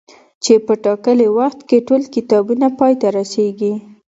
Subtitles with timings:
[0.43, 3.73] چي په ټاکلي وخت کي ټول کتابونه پاي ته رسيږي